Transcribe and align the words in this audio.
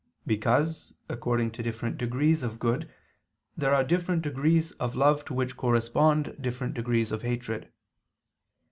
Because, 0.25 0.93
according 1.09 1.51
to 1.51 1.61
different 1.61 1.99
degrees 1.99 2.41
of 2.41 2.57
good 2.57 2.91
there 3.55 3.71
are 3.71 3.83
different 3.83 4.23
degrees 4.23 4.71
of 4.79 4.95
love 4.95 5.23
to 5.25 5.35
which 5.35 5.55
correspond 5.55 6.35
different 6.41 6.73
degrees 6.73 7.11
of 7.11 7.21
hatred. 7.21 7.71